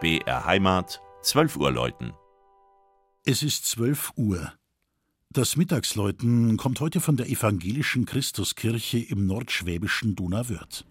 BR 0.00 0.44
Heimat, 0.44 1.02
12 1.22 1.56
Uhr 1.56 1.72
läuten. 1.72 2.12
Es 3.26 3.42
ist 3.42 3.66
12 3.66 4.12
Uhr. 4.14 4.52
Das 5.30 5.56
Mittagsläuten 5.56 6.56
kommt 6.56 6.78
heute 6.78 7.00
von 7.00 7.16
der 7.16 7.28
evangelischen 7.28 8.06
Christuskirche 8.06 8.98
im 9.00 9.26
nordschwäbischen 9.26 10.14
Donauwörth. 10.14 10.86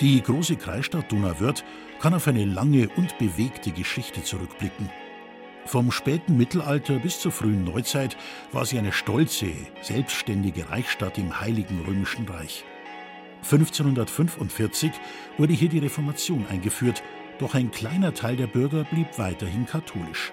Die 0.00 0.20
große 0.20 0.56
Kreisstadt 0.56 1.10
Donauwörth 1.12 1.64
kann 2.00 2.14
auf 2.14 2.26
eine 2.26 2.44
lange 2.44 2.88
und 2.96 3.16
bewegte 3.18 3.70
Geschichte 3.70 4.22
zurückblicken. 4.22 4.90
Vom 5.66 5.92
späten 5.92 6.36
Mittelalter 6.36 6.98
bis 6.98 7.20
zur 7.20 7.32
frühen 7.32 7.64
Neuzeit 7.64 8.16
war 8.52 8.66
sie 8.66 8.78
eine 8.78 8.92
stolze, 8.92 9.52
selbstständige 9.82 10.68
Reichsstadt 10.68 11.16
im 11.16 11.40
Heiligen 11.40 11.80
Römischen 11.86 12.28
Reich. 12.28 12.64
1545 13.42 14.90
wurde 15.38 15.52
hier 15.52 15.68
die 15.68 15.78
Reformation 15.78 16.44
eingeführt, 16.50 17.02
doch 17.38 17.54
ein 17.54 17.70
kleiner 17.70 18.14
Teil 18.14 18.36
der 18.36 18.46
Bürger 18.46 18.84
blieb 18.84 19.16
weiterhin 19.16 19.64
katholisch. 19.64 20.32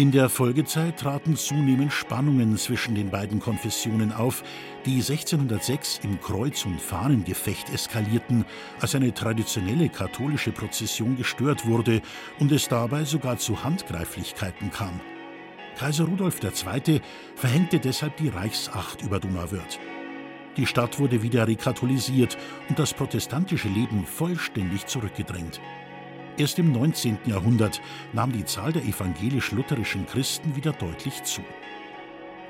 In 0.00 0.12
der 0.12 0.30
Folgezeit 0.30 1.00
traten 1.00 1.36
zunehmend 1.36 1.92
Spannungen 1.92 2.56
zwischen 2.56 2.94
den 2.94 3.10
beiden 3.10 3.38
Konfessionen 3.38 4.14
auf, 4.14 4.42
die 4.86 4.94
1606 4.94 6.00
im 6.04 6.18
Kreuz- 6.22 6.64
und 6.64 6.80
Fahnengefecht 6.80 7.68
eskalierten, 7.68 8.46
als 8.80 8.94
eine 8.94 9.12
traditionelle 9.12 9.90
katholische 9.90 10.52
Prozession 10.52 11.18
gestört 11.18 11.66
wurde 11.66 12.00
und 12.38 12.50
es 12.50 12.66
dabei 12.66 13.04
sogar 13.04 13.36
zu 13.36 13.62
Handgreiflichkeiten 13.62 14.70
kam. 14.70 14.98
Kaiser 15.76 16.06
Rudolf 16.06 16.40
II. 16.42 17.02
verhängte 17.34 17.78
deshalb 17.78 18.16
die 18.16 18.28
Reichsacht 18.28 19.02
über 19.02 19.20
Donauwörth. 19.20 19.78
Die 20.56 20.66
Stadt 20.66 20.98
wurde 20.98 21.22
wieder 21.22 21.46
rekatholisiert 21.46 22.38
und 22.70 22.78
das 22.78 22.94
protestantische 22.94 23.68
Leben 23.68 24.06
vollständig 24.06 24.86
zurückgedrängt. 24.86 25.60
Erst 26.40 26.58
im 26.58 26.72
19. 26.72 27.18
Jahrhundert 27.26 27.82
nahm 28.14 28.32
die 28.32 28.46
Zahl 28.46 28.72
der 28.72 28.82
evangelisch-lutherischen 28.82 30.06
Christen 30.06 30.56
wieder 30.56 30.72
deutlich 30.72 31.22
zu. 31.22 31.42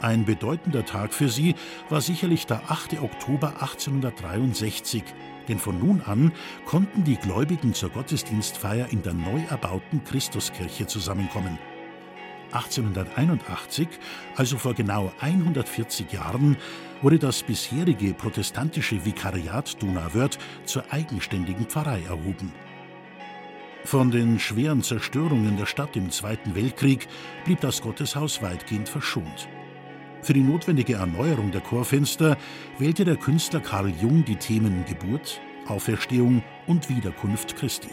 Ein 0.00 0.24
bedeutender 0.24 0.86
Tag 0.86 1.12
für 1.12 1.28
sie 1.28 1.56
war 1.88 2.00
sicherlich 2.00 2.46
der 2.46 2.70
8. 2.70 3.00
Oktober 3.02 3.48
1863, 3.61 5.02
denn 5.48 5.58
von 5.58 5.80
nun 5.80 6.02
an 6.02 6.30
konnten 6.66 7.02
die 7.02 7.16
Gläubigen 7.16 7.74
zur 7.74 7.91
Gottesdienstfeier 7.91 8.86
in 8.92 9.02
der 9.02 9.14
neu 9.14 9.41
erbauten 9.50 10.05
Christuskirche 10.05 10.86
zusammenkommen. 10.86 11.58
1881, 12.52 13.88
also 14.36 14.56
vor 14.56 14.74
genau 14.74 15.12
140 15.18 16.12
Jahren, 16.12 16.56
wurde 17.02 17.18
das 17.18 17.42
bisherige 17.42 18.14
protestantische 18.14 19.05
Vikariat 19.05 19.83
Donauwörth 19.83 20.38
zur 20.64 20.84
eigenständigen 20.92 21.66
Pfarrei 21.66 22.02
erhoben. 22.05 22.52
Von 23.84 24.11
den 24.11 24.39
schweren 24.39 24.83
Zerstörungen 24.83 25.56
der 25.56 25.67
Stadt 25.67 25.97
im 25.97 26.11
Zweiten 26.11 26.55
Weltkrieg 26.55 27.08
blieb 27.45 27.61
das 27.61 27.80
Gotteshaus 27.80 28.42
weitgehend 28.42 28.89
verschont. 28.89 29.48
Für 30.23 30.35
die 30.35 30.42
notwendige 30.42 30.95
Erneuerung 30.95 31.51
der 31.51 31.63
Chorfenster 31.63 32.36
wählte 32.79 33.05
der 33.05 33.17
Künstler 33.17 33.61
Karl 33.61 33.91
Jung 34.01 34.24
die 34.24 34.36
Themen 34.36 34.85
Geburt, 34.85 35.41
Auferstehung 35.67 36.45
und 36.67 36.91
Wiederkunft 36.91 37.57
Christi. 37.57 37.89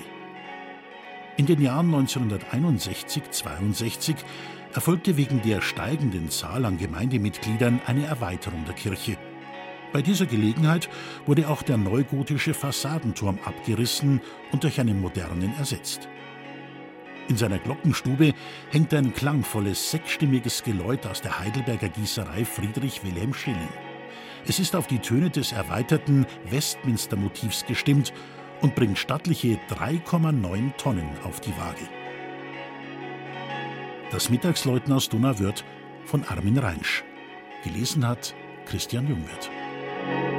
In 1.37 1.45
den 1.45 1.61
Jahren 1.61 1.93
1961-62 1.93 4.15
erfolgte 4.73 5.15
wegen 5.15 5.41
der 5.41 5.61
steigenden 5.61 6.29
Zahl 6.29 6.65
an 6.65 6.77
Gemeindemitgliedern 6.77 7.79
eine 7.85 8.07
Erweiterung 8.07 8.65
der 8.65 8.75
Kirche. 8.75 9.17
Bei 9.93 10.01
dieser 10.01 10.25
Gelegenheit 10.25 10.89
wurde 11.25 11.49
auch 11.49 11.61
der 11.61 11.77
neugotische 11.77 12.53
Fassadenturm 12.53 13.39
abgerissen 13.45 14.21
und 14.51 14.63
durch 14.63 14.79
einen 14.79 15.01
modernen 15.01 15.53
ersetzt. 15.57 16.07
In 17.29 17.35
seiner 17.35 17.59
Glockenstube 17.59 18.33
hängt 18.71 18.93
ein 18.93 19.13
klangvolles 19.13 19.91
sechsstimmiges 19.91 20.63
Geläut 20.63 21.05
aus 21.05 21.21
der 21.21 21.39
Heidelberger 21.39 21.89
Gießerei 21.89 22.45
Friedrich 22.45 23.03
Wilhelm 23.03 23.33
Schilling. 23.33 23.69
Es 24.45 24.59
ist 24.59 24.75
auf 24.75 24.87
die 24.87 24.99
Töne 24.99 25.29
des 25.29 25.51
erweiterten 25.51 26.25
Westminster-Motivs 26.49 27.65
gestimmt 27.65 28.13
und 28.61 28.75
bringt 28.75 28.97
stattliche 28.97 29.59
3,9 29.69 30.77
Tonnen 30.77 31.09
auf 31.23 31.41
die 31.41 31.51
Waage. 31.57 31.87
Das 34.11 34.29
Mittagsläuten 34.29 34.93
aus 34.93 35.09
Donauwörth 35.09 35.65
von 36.05 36.23
Armin 36.23 36.57
Reinsch. 36.57 37.03
Gelesen 37.63 38.07
hat 38.07 38.33
Christian 38.65 39.09
Jungwirth. 39.09 39.49
thank 40.07 40.31
you 40.31 40.36